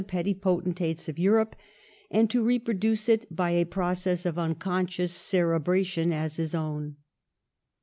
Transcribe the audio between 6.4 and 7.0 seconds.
own.